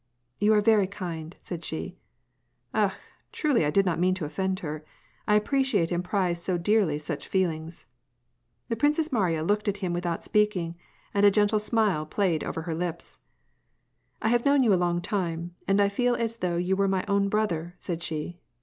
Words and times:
"You 0.39 0.53
are 0.55 0.61
very 0.61 0.87
kind," 0.87 1.37
said 1.41 1.63
she." 1.63 1.99
Akh! 2.83 2.95
truly 3.31 3.63
I 3.63 3.69
did 3.69 3.85
not 3.85 3.99
mean 3.99 4.15
to 4.15 4.25
offend 4.25 4.61
her! 4.61 4.83
I 5.27 5.35
appreciate 5.35 5.91
and 5.91 6.03
prize 6.03 6.41
so 6.41 6.57
dearly 6.57 6.97
such 6.97 7.27
feelings." 7.27 7.85
The 8.67 8.75
Princess 8.75 9.11
Mariya 9.11 9.43
looked 9.43 9.67
at 9.67 9.77
him 9.77 9.93
without 9.93 10.23
speaking, 10.23 10.75
and 11.13 11.23
a 11.23 11.29
gentle 11.29 11.59
smile 11.59 12.07
played 12.07 12.43
over 12.43 12.63
her 12.63 12.73
lips." 12.73 13.19
I 14.23 14.29
have 14.29 14.43
known 14.43 14.63
you 14.63 14.73
a 14.73 14.73
long 14.73 15.01
time, 15.01 15.53
and 15.67 15.79
I 15.79 15.87
feel 15.87 16.15
as 16.15 16.37
though 16.37 16.57
you 16.57 16.75
were 16.75 16.87
my 16.87 17.05
own 17.07 17.29
brother," 17.29 17.75
said 17.77 18.01
she. 18.01 18.39